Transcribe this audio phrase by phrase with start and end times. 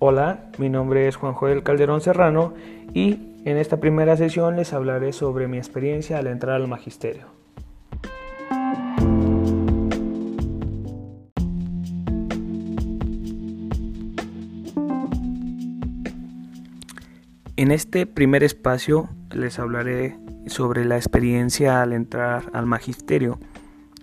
[0.00, 2.52] Hola, mi nombre es Juan Joel Calderón Serrano
[2.92, 7.26] y en esta primera sesión les hablaré sobre mi experiencia al entrar al magisterio.
[17.56, 23.38] En este primer espacio les hablaré sobre la experiencia al entrar al magisterio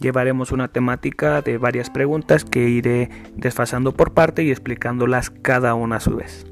[0.00, 5.96] Llevaremos una temática de varias preguntas que iré desfasando por parte y explicándolas cada una
[5.96, 6.46] a su vez.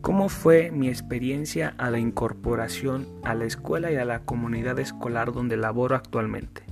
[0.00, 5.32] ¿Cómo fue mi experiencia a la incorporación a la escuela y a la comunidad escolar
[5.32, 6.65] donde laboro actualmente?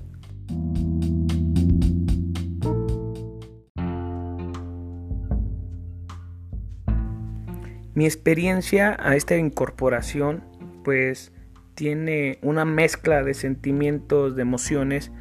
[7.94, 10.42] Mi experiencia a esta incorporación
[10.82, 11.32] pues
[11.74, 15.12] tiene una mezcla de sentimientos, de emociones,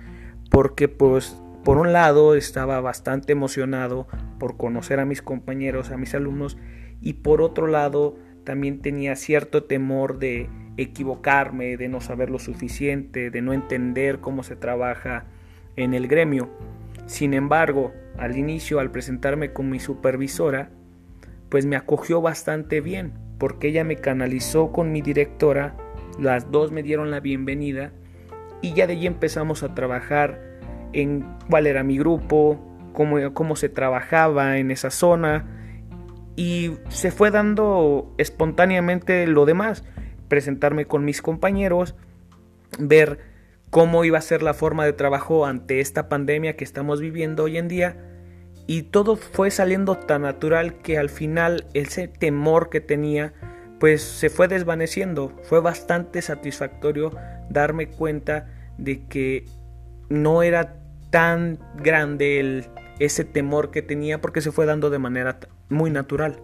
[0.50, 4.08] porque pues por un lado estaba bastante emocionado
[4.40, 6.58] por conocer a mis compañeros, a mis alumnos,
[7.00, 13.30] y por otro lado también tenía cierto temor de equivocarme, de no saber lo suficiente,
[13.30, 15.26] de no entender cómo se trabaja
[15.76, 16.50] en el gremio.
[17.06, 20.72] Sin embargo, al inicio, al presentarme con mi supervisora,
[21.54, 25.78] pues me acogió bastante bien, porque ella me canalizó con mi directora,
[26.20, 27.92] las dos me dieron la bienvenida
[28.64, 30.42] y ya de allí empezamos a trabajar
[30.94, 32.60] en cuál era mi grupo,
[32.94, 35.46] cómo, cómo se trabajaba en esa zona
[36.36, 39.84] y se fue dando espontáneamente lo demás,
[40.30, 41.96] presentarme con mis compañeros,
[42.80, 43.20] ver
[43.70, 47.60] cómo iba a ser la forma de trabajo ante esta pandemia que estamos viviendo hoy
[47.60, 48.13] en día
[48.68, 53.34] y todo fue saliendo tan natural que al final ese temor que tenía
[53.80, 55.34] pues se fue desvaneciendo.
[55.44, 57.12] Fue bastante satisfactorio
[57.50, 58.48] darme cuenta
[58.78, 59.46] de que
[60.08, 60.78] no era
[61.10, 62.66] tan grande el,
[63.00, 65.38] ese temor que tenía porque se fue dando de manera
[65.70, 66.40] muy natural.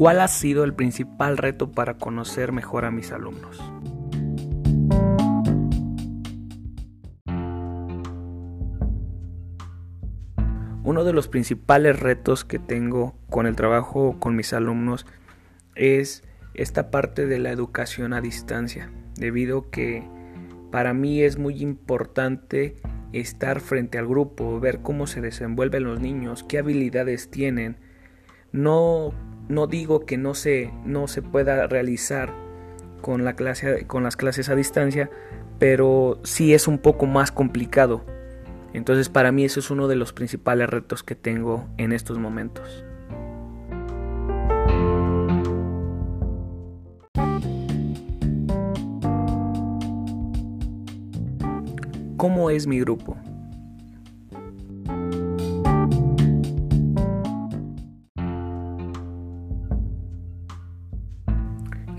[0.00, 3.62] ¿Cuál ha sido el principal reto para conocer mejor a mis alumnos?
[10.82, 15.04] Uno de los principales retos que tengo con el trabajo con mis alumnos
[15.74, 16.24] es
[16.54, 20.08] esta parte de la educación a distancia, debido que
[20.70, 22.76] para mí es muy importante
[23.12, 27.76] estar frente al grupo, ver cómo se desenvuelven los niños, qué habilidades tienen,
[28.50, 29.12] no
[29.50, 32.32] no digo que no se, no se pueda realizar
[33.02, 35.10] con, la clase, con las clases a distancia,
[35.58, 38.04] pero sí es un poco más complicado.
[38.72, 42.84] Entonces para mí eso es uno de los principales retos que tengo en estos momentos.
[52.16, 53.16] ¿Cómo es mi grupo?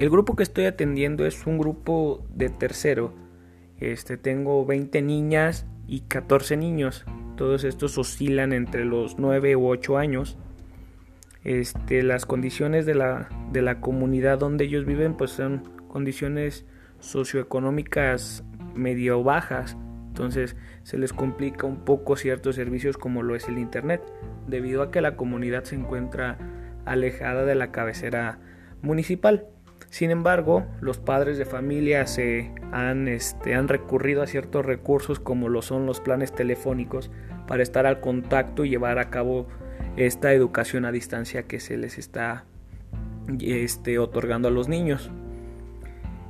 [0.02, 3.14] El grupo que estoy atendiendo es un grupo de tercero.
[3.80, 7.06] Este, tengo 20 niñas y 14 niños.
[7.38, 10.40] Todos estos oscilan entre los 9 u 8 años.
[11.44, 16.66] Este, las condiciones de la, de la comunidad donde ellos viven pues son condiciones
[16.98, 19.78] socioeconómicas medio bajas.
[20.08, 24.02] Entonces se les complica un poco ciertos servicios como lo es el Internet,
[24.48, 26.40] debido a que la comunidad se encuentra
[26.86, 28.40] alejada de la cabecera
[28.82, 29.46] municipal.
[29.92, 35.50] Sin embargo, los padres de familia se han, este, han recurrido a ciertos recursos como
[35.50, 37.12] lo son los planes telefónicos
[37.46, 39.48] para estar al contacto y llevar a cabo
[39.98, 42.46] esta educación a distancia que se les está
[43.42, 45.12] este, otorgando a los niños.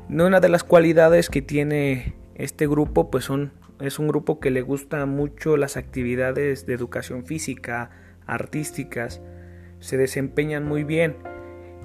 [0.10, 4.64] Una de las cualidades que tiene este grupo pues son, es un grupo que le
[4.64, 7.92] gusta mucho las actividades de educación física,
[8.26, 9.22] artísticas,
[9.80, 11.16] se desempeñan muy bien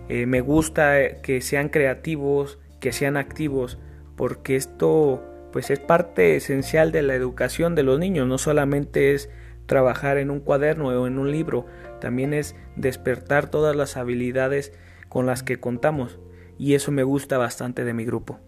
[0.08, 3.79] eh, me gusta que sean creativos, que sean activos,
[4.17, 5.23] porque esto
[5.53, 9.31] pues es parte esencial de la educación de los niños, no solamente es
[9.67, 11.67] trabajar en un cuaderno o en un libro,
[12.00, 14.73] también es despertar todas las habilidades
[15.08, 16.19] con las que contamos
[16.59, 18.38] y eso me gusta bastante de mi grupo.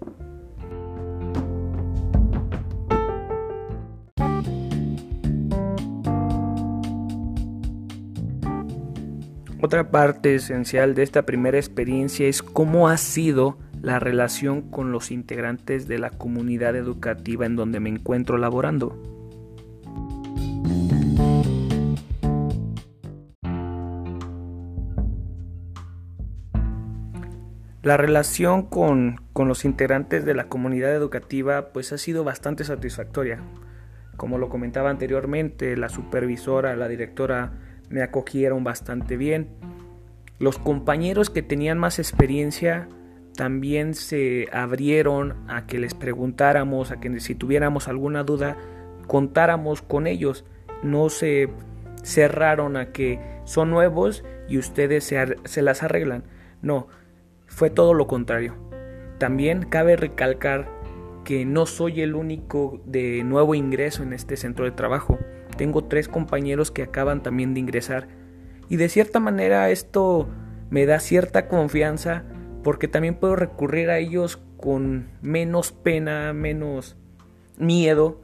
[9.68, 15.10] Otra parte esencial de esta primera experiencia es cómo ha sido la relación con los
[15.10, 18.96] integrantes de la comunidad educativa en donde me encuentro laborando.
[27.82, 33.42] La relación con, con, los integrantes de la comunidad educativa pues ha sido bastante satisfactoria.
[34.16, 39.48] Como lo comentaba anteriormente, la supervisora, la directora me acogieron bastante bien.
[40.38, 42.88] Los compañeros que tenían más experiencia
[43.36, 48.56] también se abrieron a que les preguntáramos, a que si tuviéramos alguna duda,
[49.06, 50.44] contáramos con ellos.
[50.82, 51.48] No se
[52.02, 56.24] cerraron a que son nuevos y ustedes se, se las arreglan.
[56.62, 56.88] No,
[57.46, 58.54] fue todo lo contrario.
[59.18, 60.68] También cabe recalcar
[61.24, 65.18] que no soy el único de nuevo ingreso en este centro de trabajo.
[65.58, 68.08] Tengo tres compañeros que acaban también de ingresar.
[68.70, 70.28] Y de cierta manera esto
[70.70, 72.24] me da cierta confianza
[72.62, 76.96] porque también puedo recurrir a ellos con menos pena, menos
[77.56, 78.22] miedo,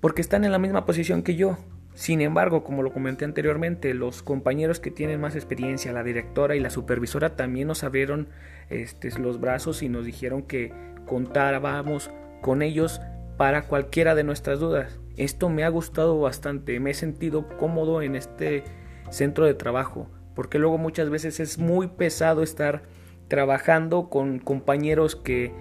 [0.00, 1.58] porque están en la misma posición que yo.
[1.94, 6.60] Sin embargo, como lo comenté anteriormente, los compañeros que tienen más experiencia, la directora y
[6.60, 8.28] la supervisora también nos abrieron
[8.70, 10.72] este, los brazos y nos dijeron que
[11.06, 12.10] contábamos
[12.40, 13.00] con ellos
[13.36, 14.98] para cualquiera de nuestras dudas.
[15.16, 18.64] Esto me ha gustado bastante, me he sentido cómodo en este
[19.10, 22.82] centro de trabajo, porque luego muchas veces es muy pesado estar
[23.28, 25.52] trabajando con compañeros que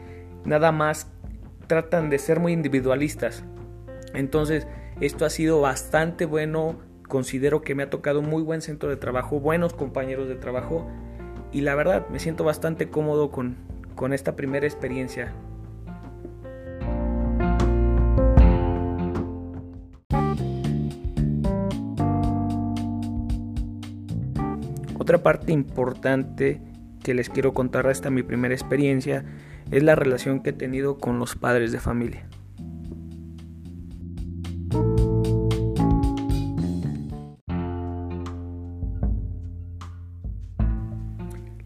[0.46, 1.12] nada más
[1.68, 3.44] tratan de ser muy individualistas.
[4.14, 4.68] Entonces,
[5.00, 8.98] esto ha sido bastante bueno, considero que me ha tocado un muy buen centro de
[8.98, 10.88] trabajo, buenos compañeros de trabajo
[11.52, 13.58] y la verdad me siento bastante cómodo con,
[13.96, 15.34] con esta primera experiencia.
[25.10, 26.62] Otra parte importante
[27.04, 29.26] que les quiero contar de esta mi primera experiencia
[29.72, 32.28] es la relación que he tenido con los padres de familia.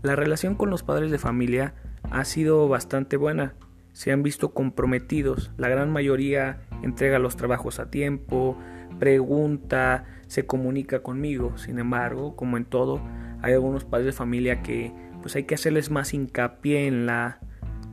[0.01, 1.73] La relación con los padres de familia
[2.11, 3.55] ha sido bastante buena.
[3.91, 5.51] Se han visto comprometidos.
[5.57, 8.57] La gran mayoría entrega los trabajos a tiempo,
[8.99, 11.57] pregunta, se comunica conmigo.
[11.57, 13.01] Sin embargo, como en todo,
[13.43, 14.91] hay algunos padres de familia que
[15.21, 17.39] pues hay que hacerles más hincapié en la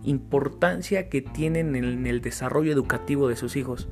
[0.05, 3.89] importancia que tienen en el desarrollo educativo de sus hijos.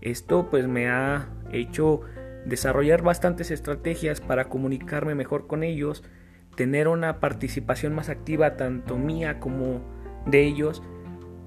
[0.00, 2.00] Esto pues me ha hecho
[2.44, 6.02] desarrollar bastantes estrategias para comunicarme mejor con ellos,
[6.56, 9.82] tener una participación más activa tanto mía como
[10.26, 10.82] de ellos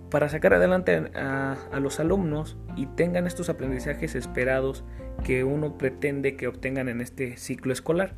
[0.10, 4.84] para sacar adelante a, los alumnos y tengan estos aprendizajes esperados
[5.24, 8.16] que uno pretende que obtengan en este ciclo escolar.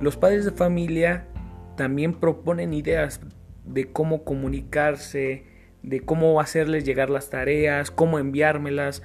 [0.00, 1.26] Los padres de familia
[1.76, 3.20] también proponen ideas
[3.64, 5.44] de cómo comunicarse,
[5.82, 9.02] de cómo hacerles llegar las tareas, cómo enviármelas.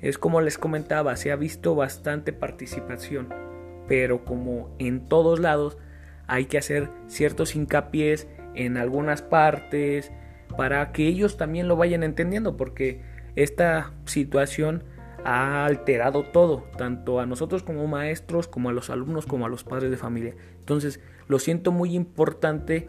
[0.00, 3.44] Es como les comentaba, se ha visto bastante participación
[3.88, 5.78] pero como en todos lados
[6.26, 10.10] hay que hacer ciertos hincapiés en algunas partes
[10.56, 13.02] para que ellos también lo vayan entendiendo porque
[13.36, 14.84] esta situación
[15.24, 19.64] ha alterado todo, tanto a nosotros como maestros, como a los alumnos, como a los
[19.64, 20.34] padres de familia.
[20.60, 22.88] Entonces, lo siento muy importante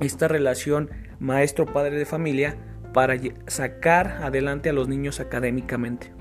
[0.00, 2.56] esta relación maestro-padre de familia
[2.92, 3.16] para
[3.46, 6.12] sacar adelante a los niños académicamente.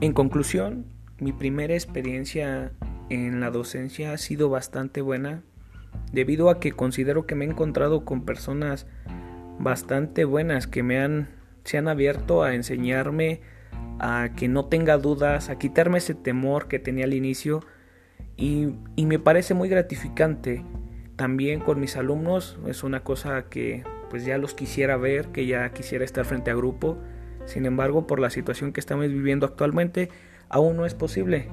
[0.00, 0.86] En conclusión,
[1.18, 2.72] mi primera experiencia
[3.10, 5.42] en la docencia ha sido bastante buena
[6.12, 8.86] debido a que considero que me he encontrado con personas
[9.58, 11.28] bastante buenas que me han
[11.64, 13.40] se han abierto a enseñarme
[13.98, 17.60] a que no tenga dudas, a quitarme ese temor que tenía al inicio
[18.36, 20.64] y, y me parece muy gratificante.
[21.16, 25.70] También con mis alumnos es una cosa que pues ya los quisiera ver, que ya
[25.72, 26.96] quisiera estar frente a grupo
[27.48, 30.10] sin embargo, por la situación que estamos viviendo actualmente,
[30.50, 31.48] aún no es posible.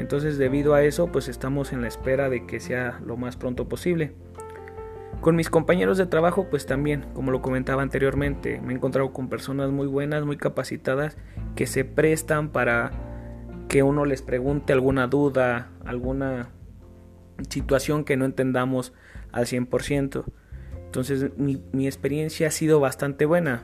[0.00, 3.68] Entonces, debido a eso, pues estamos en la espera de que sea lo más pronto
[3.68, 4.12] posible.
[5.20, 9.28] Con mis compañeros de trabajo, pues también, como lo comentaba anteriormente, me he encontrado con
[9.28, 11.18] personas muy buenas, muy capacitadas,
[11.54, 12.90] que se prestan para
[13.68, 16.48] que uno les pregunte alguna duda, alguna
[17.50, 18.94] situación que no entendamos
[19.30, 20.24] al 100%.
[20.86, 23.62] Entonces mi, experiencia ha sido bastante buena.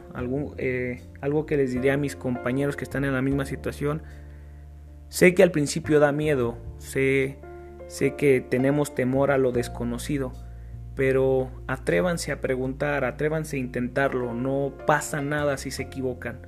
[0.59, 4.03] Eh, algo que les diré a mis compañeros que están en la misma situación.
[5.17, 7.39] Sé que al principio da miedo, sé,
[7.87, 10.35] sé que tenemos temor a lo desconocido,
[10.95, 16.47] pero atrévanse a preguntar, atrévanse a intentarlo, no pasa nada si se equivocan.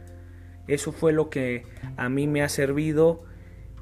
[0.67, 1.63] Eso fue lo que
[1.97, 3.25] a mí me ha servido,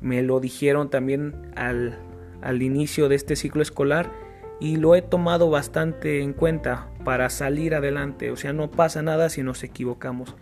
[0.01, 1.99] me lo dijeron también al,
[2.41, 4.13] al inicio de este ciclo escolar
[4.61, 8.31] y lo he tomado bastante en cuenta para salir adelante.
[8.31, 10.37] O sea, no pasa nada si nos equivocamos.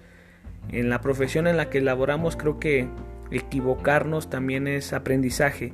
[0.69, 2.91] En la profesión en la que laboramos creo que
[3.31, 5.73] equivocarnos también es aprendizaje.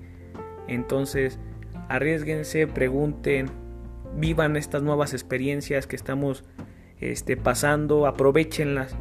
[0.69, 1.39] Entonces,
[1.89, 3.47] arriesguense, pregunten,
[4.17, 6.45] vivan estas nuevas experiencias que estamos
[7.01, 8.95] este, pasando, aprovechenlas.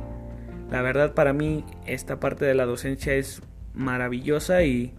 [0.72, 3.42] La verdad para mí esta parte de la docencia es
[3.74, 4.94] maravillosa y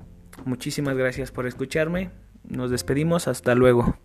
[0.45, 2.11] muchísimas gracias por escucharme.
[2.49, 3.97] Nos despedimos, hasta luego.